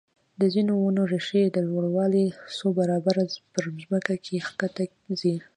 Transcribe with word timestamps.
د 0.39 0.41
ځینو 0.53 0.73
ونو 0.77 1.01
ریښې 1.13 1.43
د 1.51 1.57
لوړوالي 1.67 2.25
څو 2.57 2.67
برابره 2.79 3.23
په 3.53 3.59
ځمکه 3.83 4.13
کې 4.25 4.43
ښکته 4.47 4.83
ځي. 5.19 5.35